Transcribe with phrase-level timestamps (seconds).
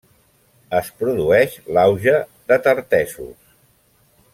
[0.77, 2.17] Es produeix l'auge
[2.53, 3.57] de Tartessos.